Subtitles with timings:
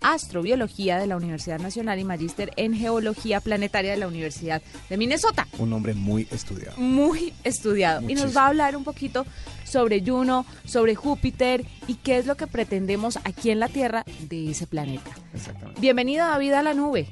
[0.00, 5.46] Astrobiología de la Universidad Nacional y magíster en Geología Planetaria de la Universidad de Minnesota.
[5.58, 6.76] Un hombre muy estudiado.
[6.76, 8.08] Muy estudiado.
[8.08, 9.26] Y nos va a hablar un poquito
[9.64, 14.50] sobre Juno, sobre Júpiter y qué es lo que pretendemos aquí en la Tierra de
[14.50, 15.10] ese planeta.
[15.34, 15.80] Exactamente.
[15.80, 17.08] Bienvenido David a la nube.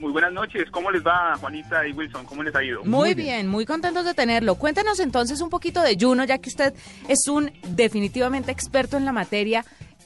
[0.00, 2.24] Muy buenas noches, ¿cómo les va Juanita y Wilson?
[2.24, 2.84] ¿Cómo les ha ido?
[2.84, 3.48] Muy, bien.
[3.48, 4.54] muy contentos de tenerlo.
[4.54, 6.72] Cuéntenos entonces un poquito de Juno, ya que usted
[7.08, 9.64] es un definitivamente experto en la materia.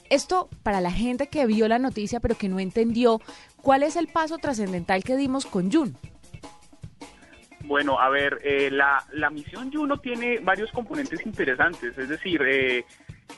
[0.09, 3.21] Esto para la gente que vio la noticia pero que no entendió,
[3.61, 5.93] ¿cuál es el paso trascendental que dimos con Juno?
[7.65, 12.85] Bueno, a ver, eh, la, la misión Juno tiene varios componentes interesantes, es decir, eh,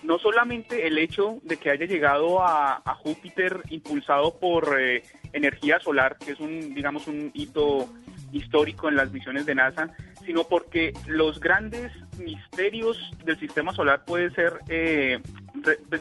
[0.04, 5.80] no solamente el hecho de que haya llegado a, a Júpiter impulsado por eh, energía
[5.80, 7.88] solar, que es un, digamos, un hito
[8.32, 9.90] histórico en las misiones de NASA,
[10.26, 15.22] sino porque los grandes misterios del sistema solar pueden ser, eh,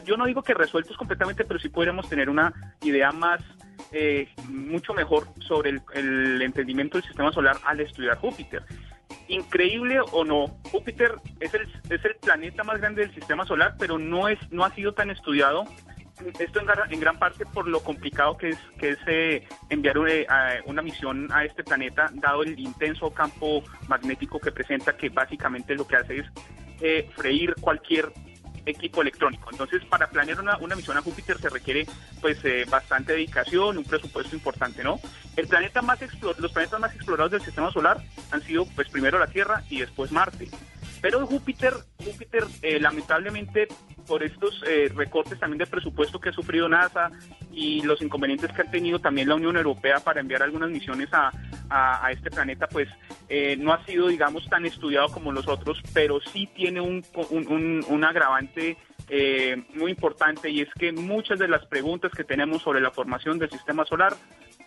[0.05, 3.41] yo no digo que resueltos completamente, pero sí podríamos tener una idea más,
[3.91, 8.63] eh, mucho mejor sobre el, el entendimiento del sistema solar al estudiar Júpiter
[9.27, 13.97] increíble o no, Júpiter es el, es el planeta más grande del sistema solar, pero
[13.97, 15.65] no, es, no ha sido tan estudiado.
[16.39, 20.13] Esto en, en gran parte por lo complicado que es, que es eh, enviar una,
[20.13, 25.75] eh, una misión a este planeta, dado el intenso campo magnético que presenta, que básicamente
[25.75, 26.25] lo que hace es
[26.81, 28.11] eh, freír cualquier
[28.65, 29.49] equipo electrónico.
[29.51, 31.85] Entonces, para planear una, una misión a Júpiter se requiere
[32.21, 34.99] pues eh, bastante dedicación, un presupuesto importante, ¿no?
[35.35, 35.99] El planeta más
[36.39, 40.11] los planetas más explorados del sistema solar han sido pues primero la Tierra y después
[40.11, 40.49] Marte.
[41.01, 43.67] Pero Júpiter, Júpiter eh, lamentablemente
[44.07, 47.11] por estos eh, recortes también de presupuesto que ha sufrido NASA
[47.51, 51.31] y los inconvenientes que ha tenido también la Unión Europea para enviar algunas misiones a,
[51.69, 52.87] a, este planeta, pues
[53.29, 57.85] eh, no ha sido, digamos, tan estudiado como los otros, pero sí tiene un, un,
[57.87, 58.77] un, agravante
[59.09, 63.39] eh, muy importante y es que muchas de las preguntas que tenemos sobre la formación
[63.39, 64.13] del sistema solar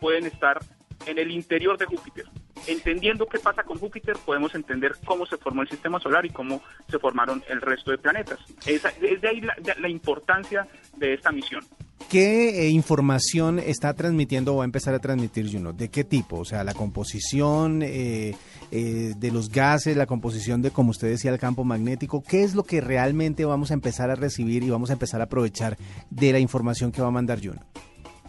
[0.01, 0.59] pueden estar
[1.07, 2.27] en el interior de Júpiter.
[2.67, 6.63] Entendiendo qué pasa con Júpiter, podemos entender cómo se formó el sistema solar y cómo
[6.89, 8.41] se formaron el resto de planetas.
[8.67, 9.41] Es, de ahí
[9.79, 10.67] la importancia
[10.97, 11.65] de esta misión.
[12.11, 15.75] ¿Qué eh, información está transmitiendo o va a empezar a transmitir Juno?
[15.75, 16.39] ¿De qué tipo?
[16.39, 18.35] O sea, la composición eh,
[18.71, 22.23] eh, de los gases, la composición de, como usted decía, el campo magnético.
[22.27, 25.25] ¿Qué es lo que realmente vamos a empezar a recibir y vamos a empezar a
[25.25, 25.77] aprovechar
[26.09, 27.61] de la información que va a mandar Juno?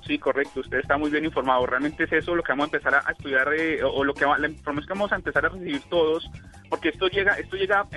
[0.05, 0.59] Sí, correcto.
[0.59, 1.65] Usted está muy bien informado.
[1.65, 3.47] Realmente es eso lo que vamos a empezar a estudiar
[3.85, 6.29] o, lo que la información que vamos a empezar a recibir todos,
[6.67, 7.87] porque esto llega, esto llega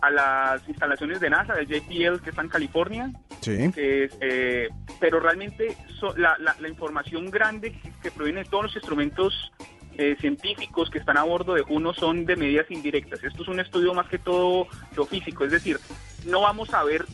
[0.00, 3.10] a las instalaciones de NASA, del JPL que está en California.
[3.40, 3.70] Sí.
[3.76, 4.68] Eh,
[5.00, 5.76] pero realmente
[6.16, 9.52] la, la, información grande que, proviene de todos los instrumentos
[9.96, 13.22] eh, científicos que están a bordo de Juno son de medidas indirectas.
[13.24, 15.78] Esto es un estudio más que todo geofísico, es decir,
[16.26, 17.04] no vamos a ver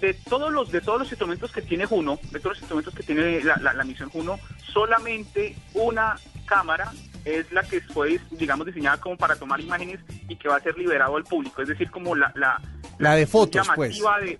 [0.00, 3.02] de todos los de todos los instrumentos que tiene Juno, de todos los instrumentos que
[3.02, 4.38] tiene la, la misión Juno,
[4.72, 6.16] solamente una
[6.46, 6.92] cámara
[7.24, 10.78] es la que fue, digamos, diseñada como para tomar imágenes y que va a ser
[10.78, 12.32] liberado al público, es decir, como la...
[12.34, 12.60] La,
[12.98, 13.98] la de fotos, pues.
[13.98, 14.38] De,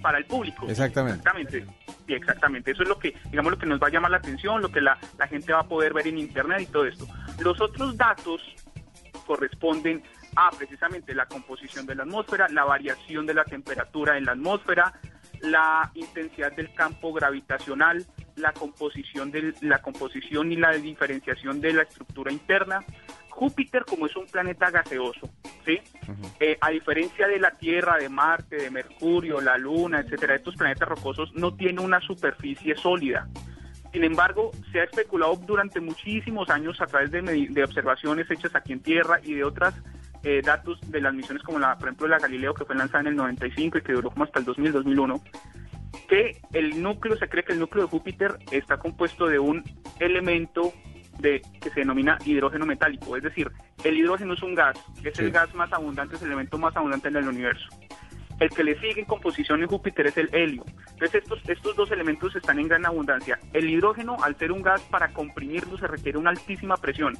[0.00, 0.66] para el público.
[0.66, 1.18] Exactamente.
[1.18, 1.66] Exactamente.
[2.06, 2.70] Sí, exactamente.
[2.70, 4.80] Eso es lo que, digamos, lo que nos va a llamar la atención, lo que
[4.80, 7.06] la, la gente va a poder ver en Internet y todo esto.
[7.40, 8.40] Los otros datos
[9.26, 10.02] corresponden
[10.36, 14.92] a precisamente la composición de la atmósfera, la variación de la temperatura en la atmósfera,
[15.40, 18.04] la intensidad del campo gravitacional,
[18.36, 22.84] la composición, de, la composición y la diferenciación de la estructura interna.
[23.30, 25.30] Júpiter, como es un planeta gaseoso,
[25.64, 25.78] ¿sí?
[26.40, 30.88] Eh, a diferencia de la Tierra, de Marte, de Mercurio, la Luna, etcétera, estos planetas
[30.88, 33.28] rocosos no tienen una superficie sólida.
[33.92, 38.72] Sin embargo, se ha especulado durante muchísimos años a través de, de observaciones hechas aquí
[38.72, 39.74] en Tierra y de otras
[40.22, 43.06] eh, datos de las misiones como la, por ejemplo, la Galileo que fue lanzada en
[43.08, 45.20] el 95 y que duró como hasta el 2000-2001,
[46.08, 49.64] que el núcleo, se cree que el núcleo de Júpiter está compuesto de un
[49.98, 50.72] elemento
[51.18, 53.50] de, que se denomina hidrógeno metálico, es decir,
[53.84, 57.08] el hidrógeno es un gas, es el gas más abundante, es el elemento más abundante
[57.08, 57.68] en el universo.
[58.38, 60.64] El que le sigue en composición en Júpiter es el helio.
[60.92, 63.38] Entonces estos, estos dos elementos están en gran abundancia.
[63.52, 67.18] El hidrógeno, al ser un gas, para comprimirlo se requiere una altísima presión.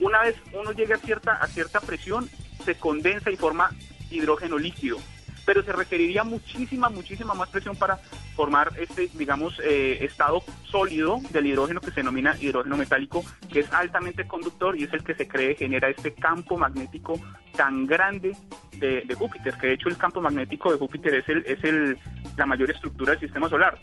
[0.00, 2.26] Una vez uno llegue a cierta, a cierta presión,
[2.62, 3.70] se condensa y forma
[4.10, 4.98] hidrógeno líquido.
[5.44, 7.96] Pero se requeriría muchísima, muchísima más presión para
[8.36, 13.72] formar este, digamos, eh, estado sólido del hidrógeno que se denomina hidrógeno metálico, que es
[13.72, 17.20] altamente conductor y es el que se cree genera este campo magnético
[17.56, 18.36] tan grande
[18.76, 21.98] de, de Júpiter, que de hecho el campo magnético de Júpiter es, el, es el,
[22.36, 23.78] la mayor estructura del sistema solar.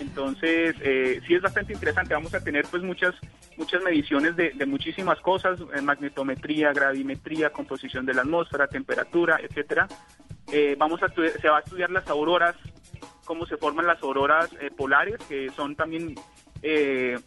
[0.00, 2.14] Entonces, eh, sí es bastante interesante.
[2.14, 3.14] Vamos a tener pues muchas
[3.58, 9.88] muchas mediciones de, de muchísimas cosas, eh, magnetometría, gravimetría, composición de la atmósfera, temperatura, etcétera.
[10.50, 12.56] Eh, vamos a se va a estudiar las auroras,
[13.26, 16.14] cómo se forman las auroras eh, polares, que son también
[16.62, 17.18] eh,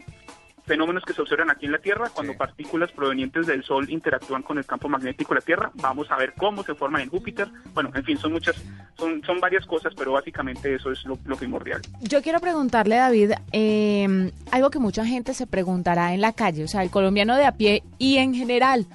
[0.66, 2.38] fenómenos que se observan aquí en la Tierra cuando Sí.
[2.40, 5.72] partículas provenientes del Sol interactúan con el campo magnético de la Tierra.
[5.75, 7.48] Vamos a ver cómo se forman en Júpiter.
[7.74, 8.56] Bueno, en fin, son muchas,
[8.98, 11.81] son, son varias cosas, pero básicamente eso es lo, lo primordial.
[12.02, 16.68] Yo quiero preguntarle, David, eh, algo que mucha gente se preguntará en la calle, o
[16.68, 18.86] sea, el colombiano de a pie y en general.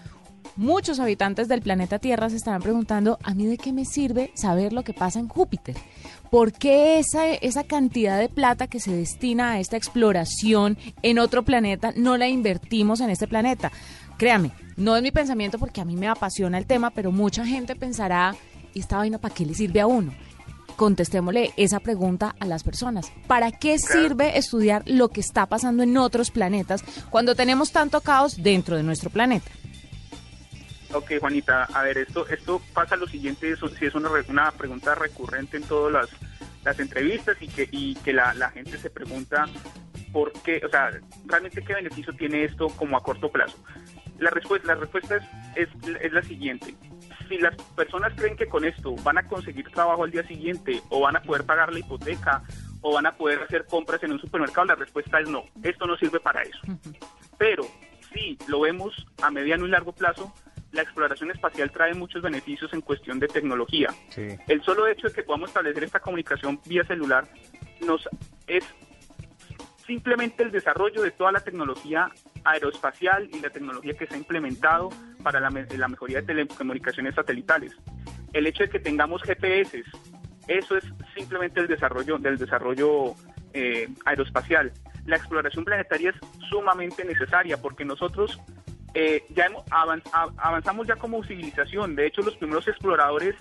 [0.57, 4.73] Muchos habitantes del planeta Tierra se estarán preguntando, ¿a mí de qué me sirve saber
[4.73, 5.77] lo que pasa en Júpiter?
[6.31, 11.43] ¿Por qué esa, esa cantidad de plata que se destina a esta exploración en otro
[11.43, 13.71] planeta no la invertimos en este planeta?
[14.17, 17.77] Créame, no es mi pensamiento porque a mí me apasiona el tema, pero mucha gente
[17.77, 18.35] pensará,
[18.73, 20.13] ¿y esta vaina para qué le sirve a uno?
[20.77, 23.11] contestémosle esa pregunta a las personas.
[23.27, 28.43] ¿Para qué sirve estudiar lo que está pasando en otros planetas cuando tenemos tanto caos
[28.43, 29.51] dentro de nuestro planeta?
[30.97, 34.95] Ok, Juanita, a ver, esto esto pasa lo siguiente, eso sí es una, una pregunta
[34.95, 36.09] recurrente en todas las,
[36.65, 39.45] las entrevistas y que, y que la, la gente se pregunta
[40.11, 40.91] por qué, o sea,
[41.27, 43.59] realmente qué beneficio tiene esto como a corto plazo.
[44.19, 45.69] La respuesta, la respuesta es, es,
[46.01, 46.75] es la siguiente.
[47.29, 51.01] Si las personas creen que con esto van a conseguir trabajo al día siguiente o
[51.01, 52.43] van a poder pagar la hipoteca
[52.81, 55.45] o van a poder hacer compras en un supermercado, la respuesta es no.
[55.63, 56.61] Esto no sirve para eso.
[57.37, 57.67] Pero
[58.15, 60.33] si lo vemos a mediano y largo plazo,
[60.77, 63.89] la exploración espacial trae muchos beneficios en cuestión de tecnología.
[64.11, 64.29] Sí.
[64.47, 67.27] El solo hecho de que podamos establecer esta comunicación vía celular
[67.81, 68.09] nos
[68.47, 68.65] es
[69.87, 72.11] simplemente el desarrollo de toda la tecnología
[72.45, 74.91] aeroespacial y la tecnología que se ha implementado
[75.23, 77.73] para la, la mejoría de telecomunicaciones satelitales.
[78.33, 79.83] El hecho de que tengamos GPS,
[80.49, 80.85] eso es
[81.15, 83.15] simplemente el desarrollo del desarrollo
[83.53, 84.73] eh, aeroespacial.
[85.07, 86.17] La exploración planetaria es
[86.49, 88.41] sumamente necesaria porque nosotros
[88.99, 91.95] eh, ya avanz- avanzamos ya como civilización.
[91.95, 93.35] De hecho, los primeros exploradores,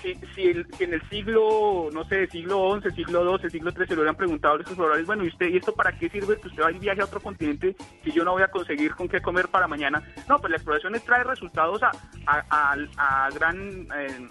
[0.00, 3.86] si, si, el- si en el siglo, no sé, siglo XI, siglo XII, siglo XIII,
[3.90, 6.48] lo hubieran preguntado a los exploradores, bueno, ¿y usted, y esto para qué sirve que
[6.48, 9.20] usted va ir viaje a otro continente si yo no voy a conseguir con qué
[9.20, 10.02] comer para mañana?
[10.28, 11.90] No, pues la exploración trae resultados a,
[12.26, 13.86] a, a- gran...
[13.96, 14.28] eh,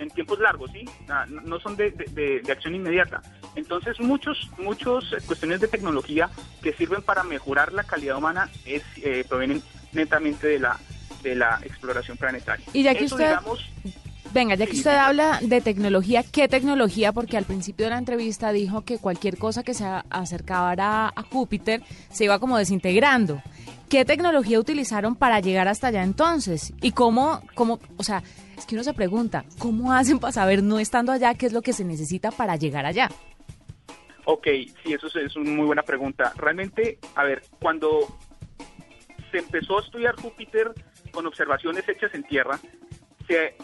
[0.00, 0.84] en tiempos largos, ¿sí?
[1.08, 3.22] Ah, No son de- de acción inmediata.
[3.54, 6.28] Entonces, muchos, muchos eh, cuestiones de tecnología
[6.64, 9.62] que sirven para mejorar la calidad humana es, eh, provienen
[9.94, 10.78] netamente de la,
[11.22, 12.64] de la exploración planetaria.
[12.72, 13.60] Y ya que Eso, usted- digamos,
[14.32, 17.12] Venga, ya que usted habla de tecnología, ¿qué tecnología?
[17.12, 21.82] Porque al principio de la entrevista dijo que cualquier cosa que se acercara a Júpiter
[22.10, 23.40] se iba como desintegrando.
[23.88, 26.72] ¿Qué tecnología utilizaron para llegar hasta allá entonces?
[26.82, 28.24] ¿Y cómo, cómo, o sea,
[28.58, 31.62] es que uno se pregunta, ¿cómo hacen para saber no estando allá qué es lo
[31.62, 33.08] que se necesita para llegar allá?
[34.24, 34.48] Ok,
[34.82, 36.32] sí, eso es, es una muy buena pregunta.
[36.36, 38.18] Realmente, a ver, cuando
[39.34, 40.70] se empezó a estudiar Júpiter
[41.10, 42.56] con observaciones hechas en tierra,
[43.26, 43.56] se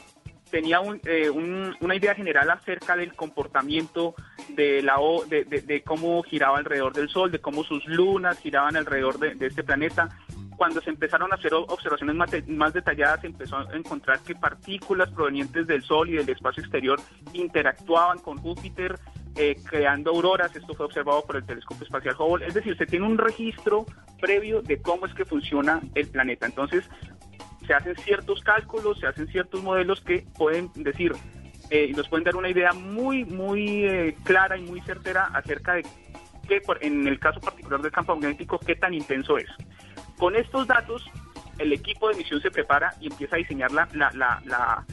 [0.51, 4.17] tenía un, eh, un- una idea general acerca del comportamiento
[4.49, 9.21] de, la, o- de, cómo giraba alrededor del Sol, de cómo sus lunas giraban alrededor
[9.21, 10.09] de, este planeta.
[10.57, 12.17] Cuando se empezaron a hacer observaciones
[12.49, 17.01] más detalladas, se empezó a encontrar que partículas provenientes del Sol y del espacio exterior
[17.33, 18.99] interactuaban con Júpiter,
[19.37, 20.55] eh, creando auroras.
[20.55, 22.47] Esto fue observado por el telescopio espacial Hubble.
[22.47, 23.87] Es decir, se tiene un registro
[24.21, 26.47] previo de cómo es que funciona el planeta.
[26.47, 26.89] Entonces,
[27.67, 31.13] se hacen ciertos cálculos, se hacen ciertos modelos que pueden decir
[31.73, 35.85] eh, nos pueden dar una idea muy, muy eh, clara y muy certera acerca de
[36.49, 39.47] qué, por- en el caso particular del campo magnético, qué tan intenso es.
[40.19, 41.09] Con estos datos,
[41.59, 44.85] el equipo de misión se prepara y empieza a diseñar la, la, la, la,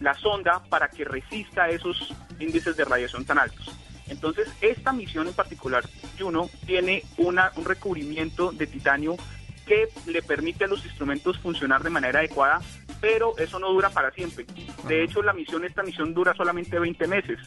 [0.00, 3.74] la sonda para que resista esos índices de radiación tan altos.
[4.08, 5.84] Entonces, esta misión en particular,
[6.18, 9.16] Juno, tiene una, un recubrimiento de titanio
[9.66, 12.60] que le permite a los instrumentos funcionar de manera adecuada,
[13.00, 14.46] pero eso no dura para siempre.
[14.86, 17.38] De hecho, la misión, esta misión dura solamente 20 meses.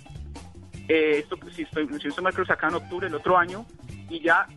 [0.89, 3.37] Eh, esto, si estoy, si estoy mal, creo que se acaba en octubre del otro
[3.37, 3.65] año,
[4.09, 4.47] y ya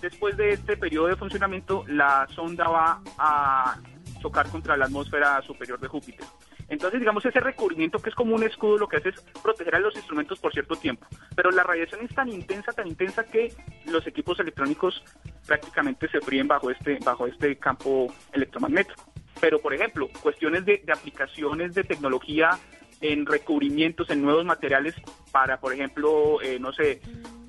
[0.00, 3.76] después de este periodo de funcionamiento, la sonda va a
[4.20, 6.26] chocar contra la atmósfera superior de Júpiter.
[6.68, 9.80] Entonces, digamos, ese recubrimiento que es como un escudo, lo que hace es proteger a
[9.80, 11.06] los instrumentos por cierto tiempo.
[11.34, 13.52] Pero la radiación es tan intensa, tan intensa que
[13.86, 15.02] los equipos electrónicos
[15.46, 19.04] prácticamente se fríen bajo este, bajo este campo electromagnético.
[19.40, 22.58] Pero, por ejemplo, cuestiones de, aplicaciones de tecnología
[23.00, 24.94] en recubrimientos, en nuevos materiales
[25.30, 27.00] para, por ejemplo, eh, no sé,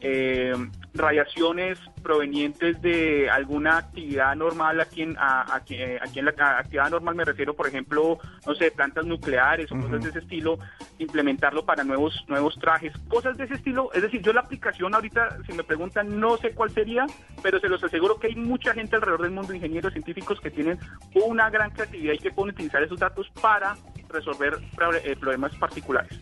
[0.01, 0.53] eh,
[0.97, 6.59] radiaciones provenientes de alguna actividad normal aquí en, a- aquí, eh, aquí en la a-
[6.59, 10.57] actividad normal me refiero, por ejemplo, no sé, plantas nucleares o cosas de ese estilo,
[10.99, 13.91] implementarlo para nuevos nuevos trajes, cosas de ese estilo.
[13.93, 17.05] Es decir, yo la aplicación ahorita, si me preguntan, no sé cuál sería,
[17.43, 20.79] pero se los aseguro que hay mucha gente alrededor del mundo, ingenieros científicos, que tienen
[21.25, 23.75] una gran creatividad y que pueden utilizar esos datos para
[24.09, 24.57] resolver
[25.03, 26.19] eh, problemas particulares.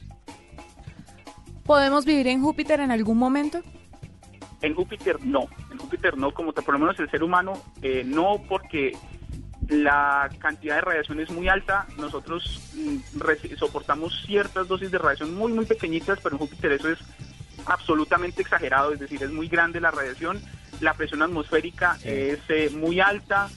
[1.64, 3.62] ¿Podemos vivir en Júpiter en algún momento?
[4.66, 8.04] En Júpiter no, en Júpiter no, como te- por lo menos el ser humano eh,
[8.06, 8.94] no, porque
[9.68, 11.88] la cantidad de radiación es muy alta.
[11.98, 12.98] Nosotros mm,
[13.58, 17.00] soportamos ciertas dosis de radiación muy, muy pequeñitas, pero en Júpiter eso es
[17.66, 20.42] absolutamente exagerado, es decir, es muy grande la radiación.
[20.82, 23.50] La presión atmosférica es eh, muy alta,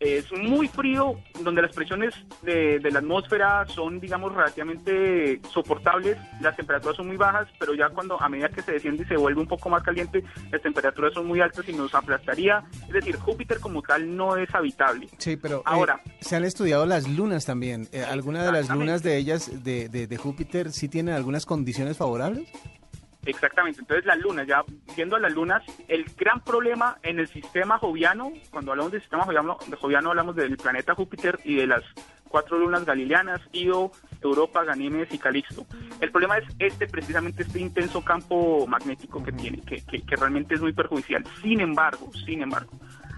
[0.00, 6.56] es muy frío, donde las presiones de, de la atmósfera son, digamos, relativamente soportables, las
[6.56, 9.40] temperaturas son muy bajas, pero ya cuando a medida que se desciende y se vuelve
[9.40, 12.62] un poco más caliente, las temperaturas son muy altas y nos aplastaría.
[12.86, 15.08] Es decir, Júpiter como tal no es habitable.
[15.18, 16.00] Sí, pero eh, Ahora.
[16.20, 17.88] se han estudiado las lunas también.
[17.92, 21.96] Eh, ¿Alguna de las lunas de ellas, de, de, de Júpiter, sí tienen algunas condiciones
[21.96, 22.48] favorables?
[23.26, 24.64] Exactamente, entonces las lunas, ya
[24.96, 29.24] viendo a las lunas, el gran problema en el sistema joviano, cuando hablamos del sistema
[29.24, 31.82] joviano, de joviano hablamos del planeta Júpiter y de las
[32.28, 35.64] cuatro lunas galileanas, Io, Europa, Ganímedes y Calixto.
[36.00, 40.54] El problema es este, precisamente este intenso campo magnético que tiene, que, que- que realmente
[40.54, 41.24] es muy perjudicial.
[41.42, 42.72] Sin embargo, sin embargo,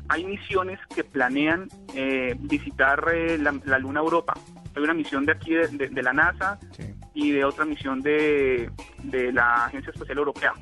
[0.09, 4.35] hay misiones que planean eh, visitar eh, la, la luna Europa.
[4.77, 6.85] Hay una misión de aquí de- de- de la NASA, Sí.
[7.15, 8.71] y de otra misión de,
[9.05, 10.53] de la Agencia Espacial Europea.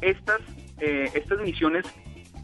[0.00, 0.40] Estas,
[0.80, 1.84] eh, estas misiones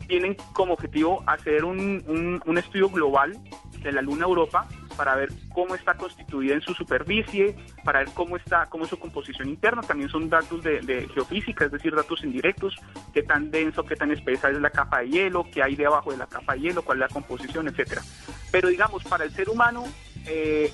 [0.07, 3.33] tienen como objetivo hacer un, un- un estudio global
[3.83, 8.37] de la Luna Europa para ver cómo está constituida en su superficie, para ver cómo
[8.37, 9.81] está, cómo es su composición interna.
[9.83, 12.75] También son datos de, de geofísica, es decir, datos indirectos,
[13.15, 16.17] qué tan denso, qué tan espesa es la capa de hielo, qué hay debajo de
[16.19, 18.03] la capa de hielo, cuál es la composición, etcétera.
[18.51, 19.85] Pero digamos, para el ser humano,
[20.27, 20.73] eh,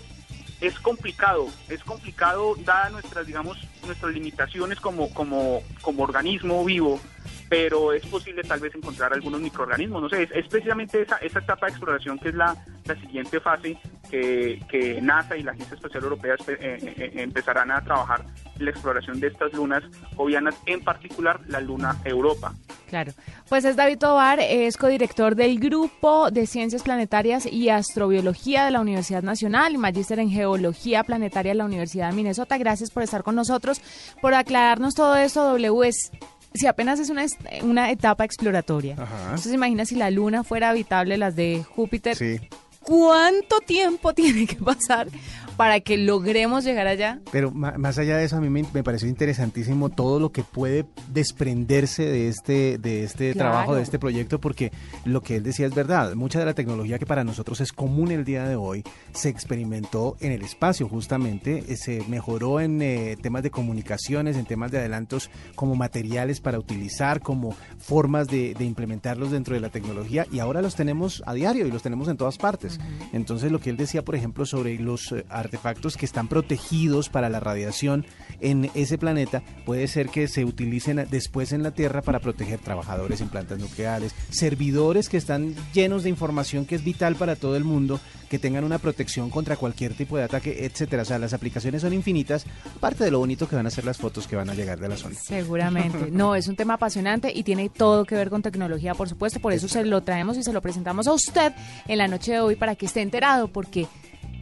[0.60, 7.00] es complicado, es complicado dadas nuestras, digamos, nuestras limitaciones como, como, como organismo vivo,
[7.48, 11.40] pero es posible tal vez encontrar algunos microorganismos, no sé, es, es precisamente esa, esa
[11.40, 13.78] etapa de exploración que es la, la siguiente fase
[14.10, 18.24] que, que NASA y la Agencia Espacial Europea eh, eh, eh, empezarán a trabajar
[18.58, 19.82] en la exploración de estas lunas
[20.16, 22.54] jovianas, en particular la luna Europa.
[22.88, 23.12] Claro.
[23.48, 28.80] Pues es David Tobar, es codirector del Grupo de Ciencias Planetarias y Astrobiología de la
[28.80, 32.58] Universidad Nacional y magíster en Geología Planetaria de la Universidad de Minnesota.
[32.58, 33.80] Gracias por estar con nosotros,
[34.20, 35.42] por aclararnos todo esto.
[35.44, 36.12] W es,
[36.52, 37.24] si apenas es una,
[37.62, 38.94] una etapa exploratoria.
[38.98, 39.24] Ajá.
[39.24, 42.16] Entonces imagina si la Luna fuera habitable, las de Júpiter.
[42.16, 42.38] Sí.
[42.84, 45.08] ¿Cuánto tiempo tiene que pasar
[45.56, 47.20] para que logremos llegar allá?
[47.32, 50.84] Pero más allá de eso, a mí me, me pareció interesantísimo todo lo que puede
[51.12, 53.50] desprenderse de este, de este Claro.
[53.50, 54.72] trabajo, de este proyecto, porque
[55.04, 56.14] lo que él decía es verdad.
[56.14, 58.82] Mucha de la tecnología que para nosotros es común el día de hoy
[59.12, 61.64] se experimentó en el espacio, justamente.
[61.68, 66.58] eh, Se mejoró en eh, temas de comunicaciones, en temas de adelantos como materiales para
[66.58, 71.34] utilizar, como formas de, de implementarlos dentro de la tecnología, y ahora los tenemos a
[71.34, 72.78] diario y los tenemos en todas partes.
[73.12, 77.28] Entonces, lo que él decía, por ejemplo, sobre los eh, artefactos que están protegidos para
[77.28, 78.06] la radiación
[78.40, 83.20] en ese planeta, puede ser que se utilicen después en la Tierra para proteger trabajadores
[83.20, 87.64] en plantas nucleares, servidores que están llenos de información que es vital para todo el
[87.64, 91.02] mundo, que tengan una protección contra cualquier tipo de ataque, etcétera.
[91.02, 92.46] O sea, las aplicaciones son infinitas,
[92.76, 94.88] aparte de lo bonito que van a ser las fotos que van a llegar de
[94.88, 95.14] la zona.
[95.14, 96.10] Seguramente.
[96.14, 99.40] No, es un tema apasionante y tiene todo que ver con tecnología, por supuesto.
[99.40, 101.52] Por eso se lo traemos y se lo presentamos a usted
[101.88, 103.86] en la noche de hoy para que esté enterado, porque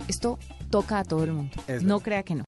[0.08, 0.38] esto
[0.72, 1.54] toca a todo el mundo.
[1.68, 2.04] Es No verdad.
[2.04, 2.40] crea que no.